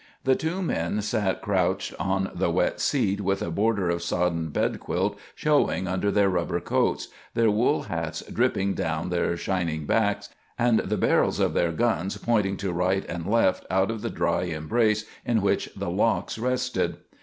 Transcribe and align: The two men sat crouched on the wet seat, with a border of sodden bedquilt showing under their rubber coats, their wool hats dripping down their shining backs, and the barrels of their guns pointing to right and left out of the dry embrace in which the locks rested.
The 0.23 0.33
two 0.35 0.63
men 0.63 0.99
sat 1.03 1.43
crouched 1.43 1.93
on 1.99 2.31
the 2.33 2.49
wet 2.49 2.79
seat, 2.79 3.21
with 3.21 3.43
a 3.43 3.51
border 3.51 3.91
of 3.91 4.01
sodden 4.01 4.49
bedquilt 4.49 5.15
showing 5.35 5.87
under 5.87 6.09
their 6.09 6.27
rubber 6.27 6.59
coats, 6.59 7.09
their 7.35 7.51
wool 7.51 7.83
hats 7.83 8.23
dripping 8.23 8.73
down 8.73 9.11
their 9.11 9.37
shining 9.37 9.85
backs, 9.85 10.29
and 10.57 10.79
the 10.79 10.97
barrels 10.97 11.39
of 11.39 11.53
their 11.53 11.71
guns 11.71 12.17
pointing 12.17 12.57
to 12.57 12.73
right 12.73 13.05
and 13.07 13.27
left 13.27 13.63
out 13.69 13.91
of 13.91 14.01
the 14.01 14.09
dry 14.09 14.41
embrace 14.45 15.05
in 15.23 15.39
which 15.43 15.69
the 15.75 15.91
locks 15.91 16.39
rested. 16.39 16.97